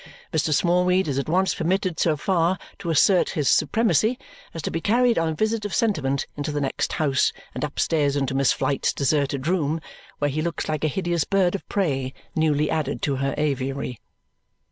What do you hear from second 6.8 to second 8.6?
house and upstairs into Miss